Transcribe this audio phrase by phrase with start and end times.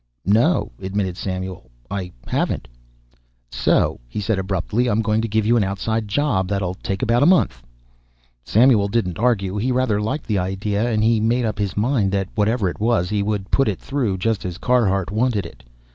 [0.25, 2.67] "No," admitted Samuel; "I haven't."
[3.51, 7.21] "So," he said abruptly "I'm going to give you an outside job that'll take about
[7.21, 7.61] a month."
[8.43, 9.57] Samuel didn't argue.
[9.57, 13.09] He rather liked the idea and he made up his mind that, whatever it was,
[13.11, 15.61] he would put it through just as Carhart wanted it.